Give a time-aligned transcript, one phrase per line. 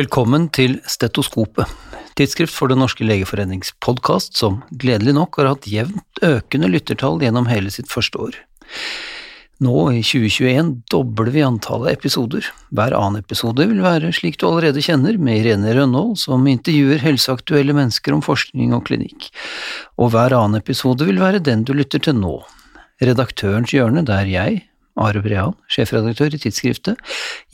[0.00, 1.68] Velkommen til Stetoskopet,
[2.16, 7.48] tidsskrift for Den norske legeforenings podkast, som gledelig nok har hatt jevnt økende lyttertall gjennom
[7.50, 8.38] hele sitt første år.
[9.60, 12.48] Nå i 2021 dobler vi antallet episoder.
[12.72, 17.76] Hver annen episode vil være slik du allerede kjenner, med Irene Rønnaald som intervjuer helseaktuelle
[17.76, 19.28] mennesker om forskning og klinikk,
[20.00, 22.38] og hver annen episode vil være den du lytter til nå.
[23.04, 24.62] Redaktørens hjørne, der jeg,
[24.98, 26.98] Are Brean, sjefredaktør i tidsskriftet,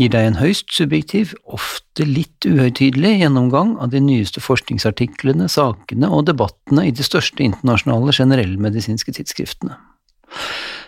[0.00, 6.26] gir deg en høyst subjektiv, ofte litt uhøytidelig gjennomgang av de nyeste forskningsartiklene, sakene og
[6.30, 9.76] debattene i de største internasjonale generellmedisinske tidsskriftene.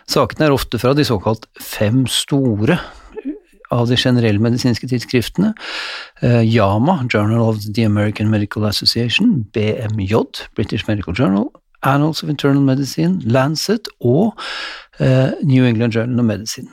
[0.09, 2.80] Sakene er ofte fra de såkalt fem store
[3.74, 5.52] av de generellmedisinske tidsskriftene,
[6.24, 11.51] YAMA, Journal of the American Medical Association, BMJ, British Medical Journal,
[11.87, 14.34] Annals of Internal Medicine, Lancet og
[15.01, 16.68] uh, New England Journal of Medicine.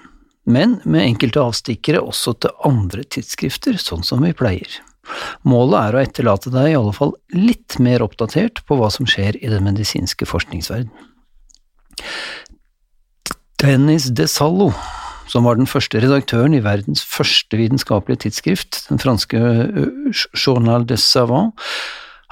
[0.45, 4.69] Men med enkelte avstikkere også til andre tidsskrifter, sånn som vi pleier.
[5.45, 9.37] Målet er å etterlate deg i alle fall litt mer oppdatert på hva som skjer
[9.41, 10.93] i den medisinske forskningsverden.
[13.61, 14.71] Dennis de Sallo,
[15.31, 19.39] som var den første redaktøren i verdens første vitenskapelige tidsskrift, den franske
[20.33, 21.55] Journal de Savant,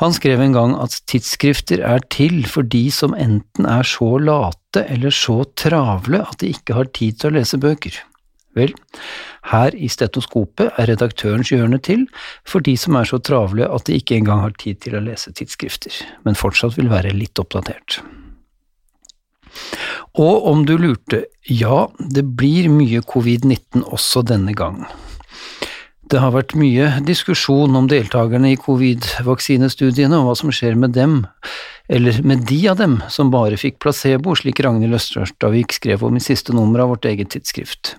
[0.03, 4.83] han skrev en gang at tidsskrifter er til for de som enten er så late
[4.89, 7.99] eller så travle at de ikke har tid til å lese bøker.
[8.53, 8.73] Vel,
[9.49, 12.03] her i stetoskopet er redaktørens hjørne til
[12.45, 15.33] for de som er så travle at de ikke engang har tid til å lese
[15.33, 18.03] tidsskrifter, men fortsatt vil være litt oppdatert.
[20.21, 24.83] Og om du lurte, ja, det blir mye covid-19 også denne gang.
[26.13, 31.23] Det har vært mye diskusjon om deltakerne i covid-vaksinestudiene og hva som skjer med dem,
[31.89, 36.21] eller med de av dem som bare fikk placebo, slik Ragnhild Østerstavik skrev om i
[36.21, 37.95] siste nummer av vårt eget tidsskrift.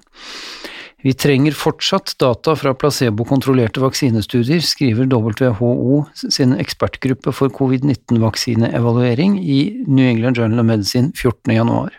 [1.03, 10.06] Vi trenger fortsatt data fra placebo-kontrollerte vaksinestudier, skriver WHO sin ekspertgruppe for covid-19-vaksineevaluering i New
[10.06, 11.50] England Journal of Medicine 14.
[11.59, 11.99] januar.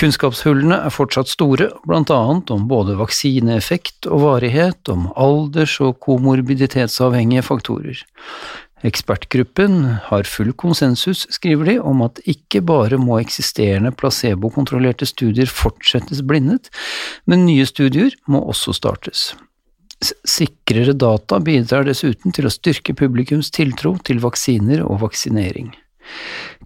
[0.00, 7.42] Kunnskapshullene er fortsatt store, blant annet om både vaksineeffekt og varighet, om alders- og komorbiditetsavhengige
[7.44, 8.00] faktorer.
[8.88, 16.22] Ekspertgruppen har full konsensus, skriver de, om at ikke bare må eksisterende placebokontrollerte studier fortsettes
[16.24, 16.70] blindet,
[17.28, 19.34] men nye studier må også startes.
[20.00, 25.74] Sikrere data bidrar dessuten til å styrke publikums tiltro til vaksiner og vaksinering.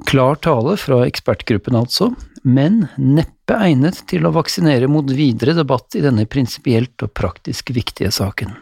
[0.06, 2.12] Klar tale fra ekspertgruppen altså,
[2.44, 8.12] men neppe egnet til å vaksinere mot videre debatt i denne prinsipielt og praktisk viktige
[8.12, 8.52] saken.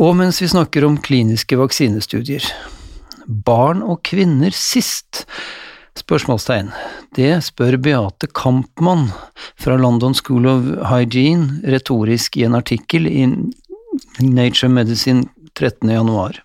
[0.00, 2.44] Og mens vi snakker om kliniske vaksinestudier,
[3.26, 5.26] barn og kvinner sist?
[5.98, 6.70] Spørsmålstegn.
[7.14, 9.10] Det spør Beate Kampmann
[9.60, 13.26] fra London School of Hygiene retorisk i en artikkel i
[14.22, 15.26] Nature Medicine
[15.58, 15.90] 13.
[15.90, 16.38] januar.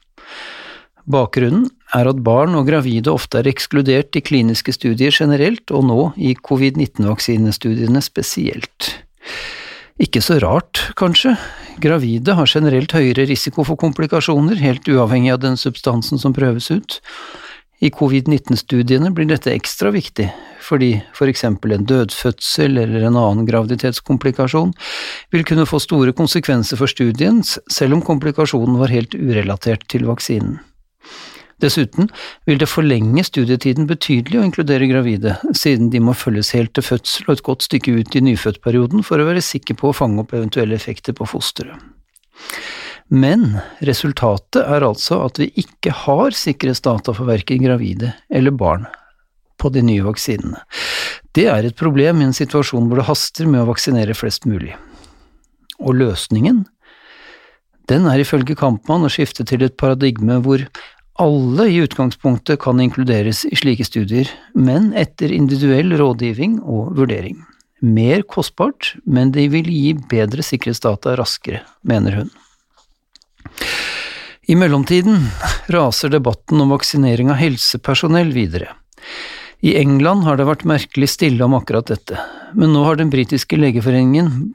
[1.05, 6.01] Bakgrunnen er at barn og gravide ofte er ekskludert i kliniske studier generelt, og nå
[6.17, 8.91] i covid-19-vaksinestudiene spesielt.
[10.01, 11.37] Ikke så rart, kanskje,
[11.79, 16.99] gravide har generelt høyere risiko for komplikasjoner, helt uavhengig av den substansen som prøves ut.
[17.83, 20.27] I covid-19-studiene blir dette ekstra viktig,
[20.63, 24.71] fordi for eksempel en dødfødsel eller en annen graviditetskomplikasjon
[25.35, 30.59] vil kunne få store konsekvenser for studien, selv om komplikasjonen var helt urelatert til vaksinen.
[31.63, 32.09] Dessuten
[32.45, 37.29] vil det forlenge studietiden betydelig å inkludere gravide, siden de må følges helt til fødsel
[37.29, 40.35] og et godt stykke ut i nyfødtperioden for å være sikker på å fange opp
[40.35, 41.79] eventuelle effekter på fosteret.
[43.07, 48.87] Men resultatet er altså at vi ikke har sikkerhetsdata for verken gravide eller barn
[49.61, 50.59] på de nye vaksinene.
[51.35, 54.73] Det er et problem i en situasjon hvor det haster med å vaksinere flest mulig.
[55.79, 56.65] Og løsningen?
[57.85, 60.63] Den er ifølge Kampmann å skifte til et paradigme hvor
[61.15, 67.37] alle i utgangspunktet kan inkluderes i slike studier, men etter individuell rådgivning og vurdering.
[67.85, 72.33] Mer kostbart, men det vil gi bedre sikkerhetsdata raskere, mener hun.
[74.45, 75.23] I mellomtiden
[75.73, 78.73] raser debatten om vaksinering av helsepersonell videre.
[79.65, 82.19] I England har det vært merkelig stille om akkurat dette,
[82.53, 84.51] men nå har den britiske legeforeningen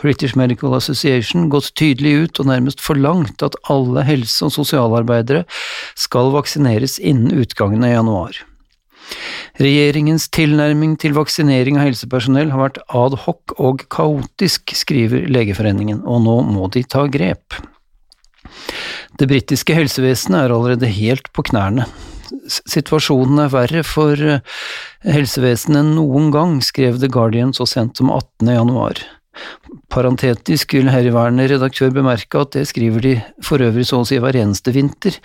[0.00, 5.44] British Medical Association gått tydelig ut og nærmest forlangt at alle helse- og sosialarbeidere
[5.98, 8.40] skal vaksineres innen utgangen av januar.
[9.60, 16.24] Regjeringens tilnærming til vaksinering av helsepersonell har vært ad hoc og kaotisk, skriver Legeforeningen, og
[16.24, 17.54] nå må de ta grep.
[19.20, 21.86] Det britiske helsevesenet er allerede helt på knærne.
[22.50, 24.40] Situasjonen er verre for eh,
[25.06, 28.50] helsevesenet enn noen gang, skrev The Guardian så sent som 18.
[28.56, 29.04] januar.
[29.92, 33.14] Parentetisk vil herværende redaktør bemerke at det skriver de
[33.44, 35.18] for øvrig så å si hver eneste vinter,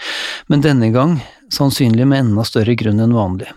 [0.49, 1.17] men denne gang
[1.53, 3.49] sannsynlig med enda større grunn enn vanlig.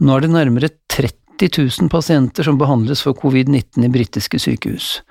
[0.00, 5.02] Nå er det nærmere 30 000 pasienter som behandles for covid-19 i britiske sykehus.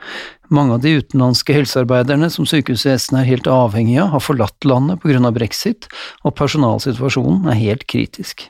[0.54, 5.12] Mange av de utenlandske helsearbeiderne som sykehusvesenet er helt avhengig av, har forlatt landet på
[5.12, 5.88] grunn av brexit,
[6.24, 8.48] og personalsituasjonen er helt kritisk.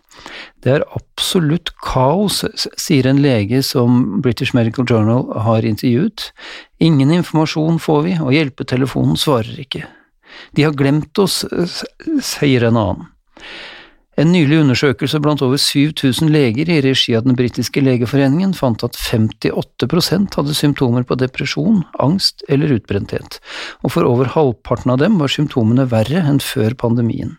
[0.63, 2.43] Det er absolutt kaos,
[2.79, 6.29] sier en lege som British Medical Journal har intervjuet.
[6.83, 9.85] Ingen informasjon får vi, og hjelpetelefonen svarer ikke.
[10.57, 11.43] De har glemt oss,
[12.21, 13.09] sier en annen.
[14.19, 18.97] En nylig undersøkelse blant over 7000 leger i regi av den britiske legeforeningen fant at
[18.99, 23.39] 58% hadde symptomer på depresjon, angst eller utbrenthet,
[23.81, 27.33] og for over halvparten av dem var symptomene verre enn før pandemien.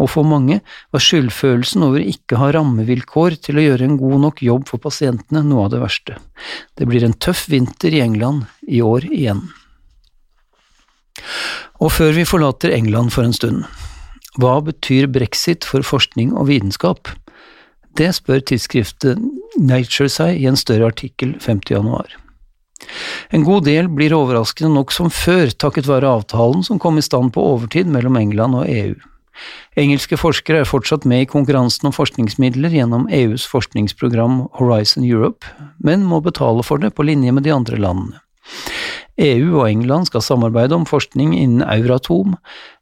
[0.00, 0.60] Og for mange
[0.92, 4.82] var skyldfølelsen over ikke å ha rammevilkår til å gjøre en god nok jobb for
[4.84, 6.20] pasientene noe av det verste.
[6.76, 9.42] Det blir en tøff vinter i England i år igjen.
[11.80, 13.64] Og før vi forlater England for en stund,
[14.38, 17.10] hva betyr brexit for forskning og vitenskap?
[17.98, 19.18] Det spør tidsskriftet
[19.58, 21.64] Nature seg i en større artikkel 5.
[21.72, 22.12] januar.
[23.34, 27.34] En god del blir overraskende nok som før, takket være avtalen som kom i stand
[27.34, 28.94] på overtid mellom England og EU.
[29.80, 35.46] Engelske forskere er fortsatt med i konkurransen om forskningsmidler gjennom EUs forskningsprogram Horizon Europe,
[35.78, 38.20] men må betale for det på linje med de andre landene.
[39.20, 42.36] EU og England skal samarbeide om forskning innen Euratom,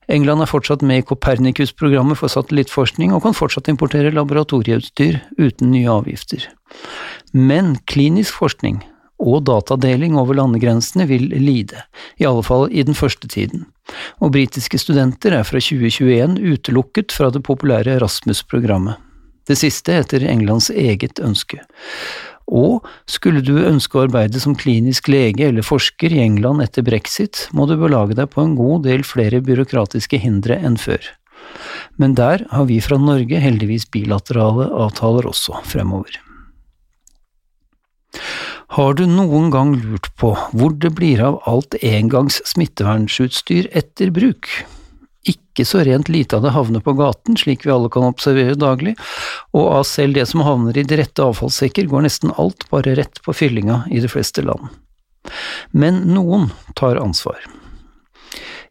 [0.08, 5.90] England er fortsatt med i Copernicus-programmet for satellittforskning og kan fortsatt importere laboratorieutstyr uten nye
[5.92, 6.46] avgifter.
[7.32, 8.80] Men klinisk forskning
[9.18, 11.82] og datadeling over landegrensene vil lide,
[12.22, 13.66] i alle fall i den første tiden,
[14.22, 18.96] og britiske studenter er fra 2021 utelukket fra det populære Rasmus-programmet.
[19.48, 21.60] Det siste etter Englands eget ønske.
[22.48, 27.46] Og skulle du ønske å arbeide som klinisk lege eller forsker i England etter brexit,
[27.52, 31.02] må du belage deg på en god del flere byråkratiske hindre enn før.
[32.00, 36.16] Men der har vi fra Norge heldigvis bilaterale avtaler også fremover.
[38.76, 44.50] Har du noen gang lurt på hvor det blir av alt engangs smittevernsutstyr etter bruk?
[45.26, 48.94] Ikke så rent lite av det havner på gaten, slik vi alle kan observere daglig,
[49.56, 53.22] og av selv det som havner i de rette avfallssekker, går nesten alt bare rett
[53.24, 54.70] på fyllinga i de fleste land.
[55.74, 57.40] Men noen tar ansvar.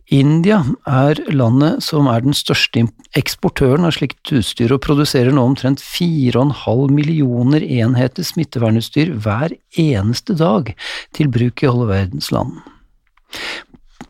[0.08, 2.86] India er landet som er den største
[3.20, 10.72] eksportøren av slikt utstyr, og produserer nå omtrent 4,5 millioner enheter smittevernutstyr hver eneste dag
[11.18, 12.56] til bruk i alle verdens land.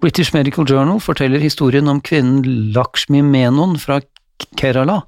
[0.01, 4.01] British Medical Journal forteller historien om kvinnen Lakshmi Menon fra
[4.55, 5.01] Kerala.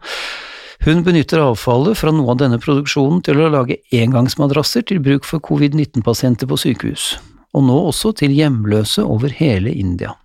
[0.80, 5.44] Hun benytter avfallet fra noe av denne produksjonen til å lage engangsmadrasser til bruk for
[5.45, 7.12] covid-19-pasienter på sykehus,
[7.53, 10.15] og nå også til hjemløse over hele India.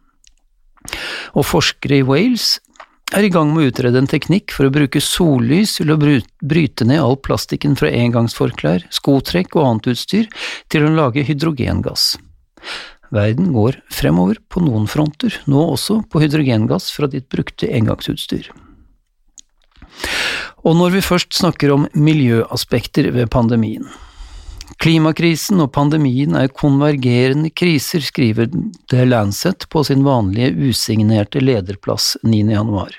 [1.35, 2.55] Og forskere i Wales
[3.15, 6.87] er i gang med å utrede en teknikk for å bruke sollys til å bryte
[6.89, 10.31] ned all plastikken fra engangsforklær, skotrekk og annet utstyr
[10.73, 12.15] til å lage hydrogengass.
[13.15, 18.51] Verden går fremover på noen fronter, nå også på hydrogengass fra ditt brukte engangsutstyr.
[20.65, 23.87] Og når vi først snakker om miljøaspekter ved pandemien.
[24.81, 28.51] Klimakrisen og pandemien er konvergerende kriser, skriver
[28.91, 32.43] The Lancet på sin vanlige usignerte lederplass 9.
[32.57, 32.97] januar.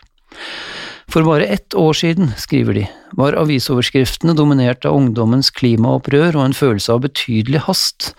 [1.11, 2.85] For bare ett år siden, skriver de,
[3.15, 8.13] var avisoverskriftene dominert av ungdommens klimaopprør og en følelse av betydelig hast.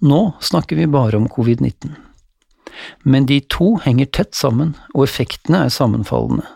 [0.00, 1.96] Nå snakker vi bare om covid-19.
[3.02, 6.46] Men de to henger tett sammen, og effektene er sammenfallende.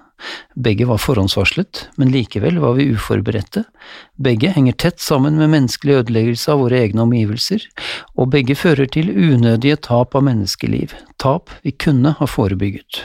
[0.55, 3.65] Begge var forhåndsvarslet, men likevel var vi uforberedte.
[4.23, 7.65] Begge henger tett sammen med menneskelig ødeleggelse av våre egne omgivelser,
[8.15, 13.03] og begge fører til unødige tap av menneskeliv, tap vi kunne ha forebygget.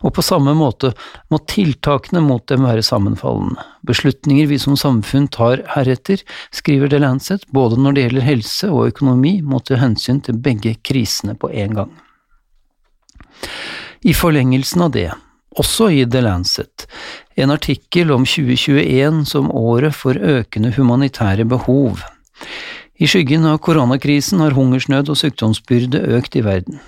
[0.00, 0.92] Og på samme måte
[1.32, 3.60] må tiltakene mot dem være sammenfallende.
[3.86, 6.22] Beslutninger vi som samfunn tar heretter,
[6.54, 10.76] skriver The Lancet, både når det gjelder helse og økonomi, må ta hensyn til begge
[10.86, 11.96] krisene på en gang.
[14.00, 15.10] I forlengelsen av det,
[15.60, 16.86] også i The Lancet,
[17.36, 22.00] en artikkel om 2021 som året for økende humanitære behov.
[23.00, 26.80] I skyggen av koronakrisen har hungersnød og sykdomsbyrde økt i verden.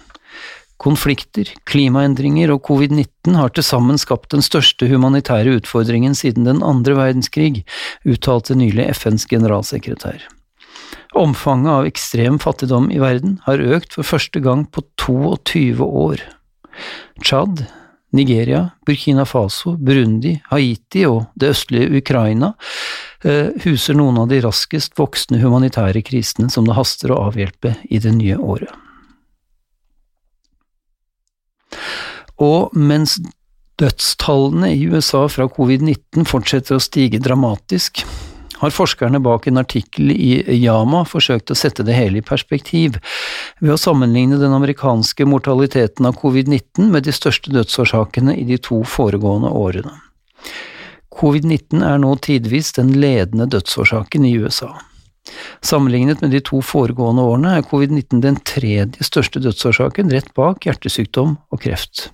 [0.83, 6.97] Konflikter, klimaendringer og covid-19 har til sammen skapt den største humanitære utfordringen siden den andre
[6.99, 7.63] verdenskrig,
[8.03, 10.25] uttalte nylig FNs generalsekretær.
[11.15, 16.25] Omfanget av ekstrem fattigdom i verden har økt for første gang på 22 år.
[17.23, 17.67] Tsjad,
[18.13, 22.53] Nigeria, Burkina Faso, Burundi, Haiti og det østlige Ukraina
[23.25, 28.03] eh, huser noen av de raskest voksende humanitære krisene som det haster å avhjelpe i
[28.03, 28.73] det nye året.
[32.41, 33.19] Og mens
[33.81, 38.05] dødstallene i USA fra covid-19 fortsetter å stige dramatisk,
[38.63, 43.01] har forskerne bak en artikkel i Yama forsøkt å sette det hele i perspektiv,
[43.59, 48.85] ved å sammenligne den amerikanske mortaliteten av covid-19 med de største dødsårsakene i de to
[48.87, 49.97] foregående årene.
[51.13, 54.71] Covid-19 er nå tidvis den ledende dødsårsaken i USA.
[55.63, 61.37] Sammenlignet med de to foregående årene er covid-19 den tredje største dødsårsaken, rett bak hjertesykdom
[61.51, 62.09] og kreft.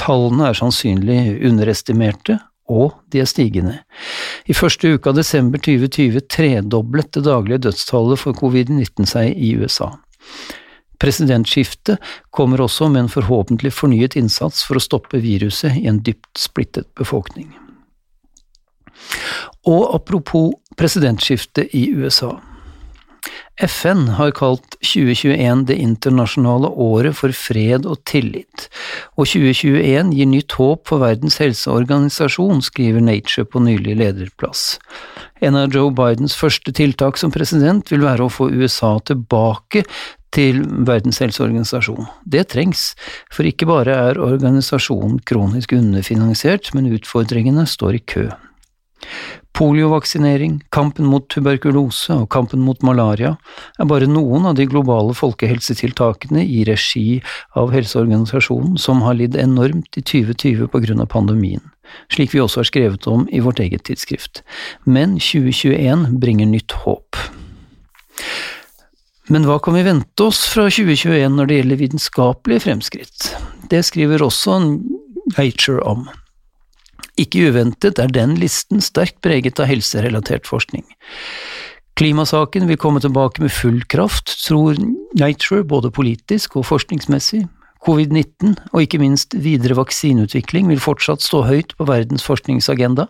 [0.00, 2.38] Tallene er sannsynlig underestimerte,
[2.70, 3.78] og de er stigende.
[4.48, 9.92] I første uke av desember 2020 tredoblet det daglige dødstallet for covid-19 seg i USA.
[11.02, 12.00] Presidentskiftet
[12.32, 16.88] kommer også med en forhåpentlig fornyet innsats for å stoppe viruset i en dypt splittet
[16.96, 17.50] befolkning.
[19.68, 22.36] Og apropos presidentskiftet i USA.
[23.62, 28.66] FN har kalt 2021 det internasjonale året for fred og tillit,
[29.14, 34.80] og 2021 gir nytt håp for Verdens helseorganisasjon, skriver Nature på nylig lederplass.
[35.44, 39.84] En av Joe Bidens første tiltak som president vil være å få USA tilbake
[40.34, 42.08] til Verdens helseorganisasjon.
[42.26, 42.92] Det trengs,
[43.30, 48.26] for ikke bare er organisasjonen kronisk underfinansiert, men utfordringene står i kø.
[49.54, 53.36] Poliovaksinering, kampen mot tuberkulose og kampen mot malaria
[53.78, 57.20] er bare noen av de globale folkehelsetiltakene i regi
[57.54, 61.62] av Helseorganisasjonen som har lidd enormt i 2020 på grunn av pandemien,
[62.10, 64.42] slik vi også har skrevet om i vårt eget tidsskrift.
[64.90, 67.22] Men 2021 bringer nytt håp.
[69.30, 73.30] Men hva kan vi vente oss fra 2021 når det gjelder vitenskapelige fremskritt?
[73.70, 74.58] Det skriver også
[75.38, 76.08] Nature om.
[77.20, 80.86] Ikke uventet er den listen sterkt preget av helserelatert forskning.
[81.94, 84.74] Klimasaken vil komme tilbake med full kraft, tror
[85.14, 87.44] Nature, både politisk og forskningsmessig.
[87.84, 93.06] Covid-19, og ikke minst videre vaksineutvikling, vil fortsatt stå høyt på verdens forskningsagenda.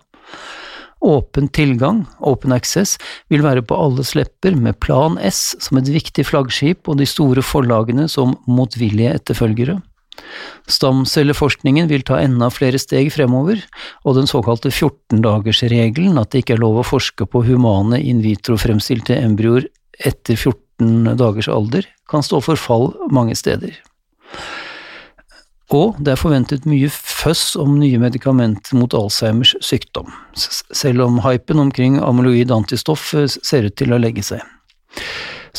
[1.05, 2.99] Åpen tilgang, open access,
[3.33, 7.45] vil være på alles lepper, med Plan S som et viktig flaggskip og de store
[7.45, 9.79] forlagene som motvillige etterfølgere.
[10.71, 13.61] Stamcelleforskningen vil ta enda flere steg fremover,
[14.05, 19.19] og den såkalte 14-dagersregelen, at det ikke er lov å forske på humane in vitro-fremstilte
[19.21, 19.69] embryoer
[20.01, 23.77] etter 14 dagers alder, kan stå for fall mange steder.
[25.75, 31.63] Og det er forventet mye føss om nye medikamenter mot Alzheimers sykdom, selv om hypen
[31.63, 34.45] omkring amyloid antistoff ser ut til å legge seg.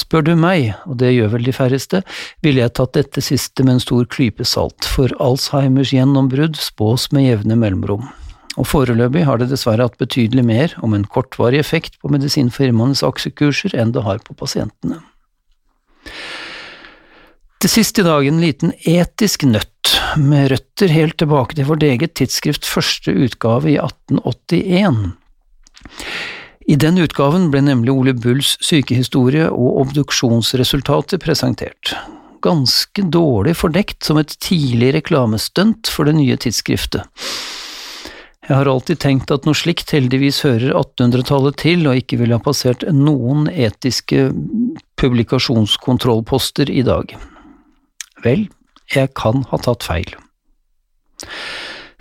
[0.05, 2.03] Spør du meg, og det gjør vel de færreste,
[2.45, 7.25] ville jeg tatt dette siste med en stor klype salt, for Alzheimers gjennombrudd spås med
[7.25, 8.05] jevne mellomrom.
[8.55, 13.73] Og foreløpig har det dessverre hatt betydelig mer om en kortvarig effekt på medisinfirmaenes aksjekurser
[13.81, 15.01] enn det har på pasientene.
[17.59, 19.71] Til sist i dag en liten etisk nøtt,
[20.21, 25.01] med røtter helt tilbake til vårt eget tidsskrift første utgave i 1881.
[26.65, 31.93] I den utgaven ble nemlig Ole Bulls sykehistorie og obduksjonsresultater presentert.
[32.45, 37.05] Ganske dårlig fordekt som et tidlig reklamestunt for det nye tidsskriftet.
[38.45, 42.45] Jeg har alltid tenkt at noe slikt heldigvis hører 1800-tallet til og ikke ville ha
[42.45, 44.27] passert noen etiske
[45.01, 47.15] publikasjonskontrollposter i dag.
[48.25, 48.45] Vel,
[48.93, 50.13] jeg kan ha tatt feil.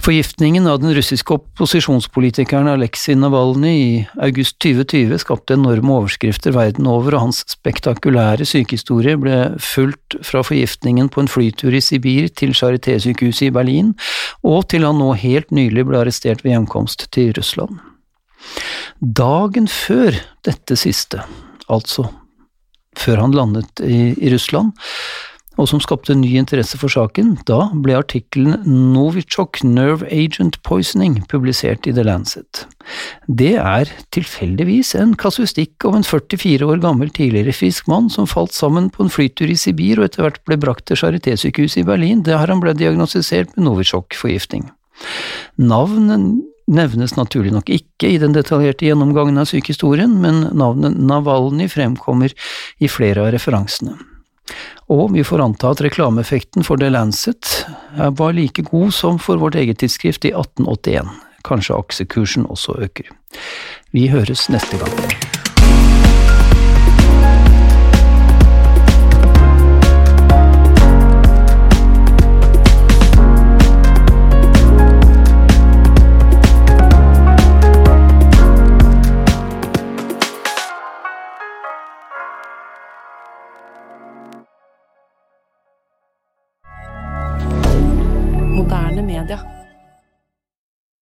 [0.05, 7.17] Forgiftningen av den russiske opposisjonspolitikeren Aleksej Navalnyj i august 2020 skapte enorme overskrifter verden over,
[7.17, 13.49] og hans spektakulære sykehistorie ble fulgt fra forgiftningen på en flytur i Sibir til Charité-sykehuset
[13.49, 13.95] i Berlin,
[14.45, 17.81] og til han nå helt nylig ble arrestert ved hjemkomst til Russland.
[19.01, 21.25] Dagen før dette siste,
[21.65, 22.11] altså
[23.01, 24.77] før han landet i, i Russland,
[25.61, 28.63] og som skapte ny interesse for saken, da ble artikkelen
[28.95, 32.65] Novichok Nerve Agent Poisoning publisert i The Lancet.
[33.27, 38.55] Det er tilfeldigvis en kasuistikk om en 44 år gammel tidligere frisk mann som falt
[38.57, 42.25] sammen på en flytur i Sibir og etter hvert ble brakt til Charité-sykehuset i Berlin,
[42.27, 44.69] der han ble diagnostisert med Novichok-forgiftning.
[45.61, 52.33] Navnet nevnes naturlig nok ikke i den detaljerte gjennomgangen av sykehistorien, men navnet Navalny fremkommer
[52.81, 53.99] i flere av referansene.
[54.93, 59.57] Og vi får anta at reklameeffekten for The Lancet var like god som for vårt
[59.61, 61.09] eget tidsskrift i 1881.
[61.45, 63.09] Kanskje aksjekursen også øker.
[63.93, 65.43] Vi høres neste gang.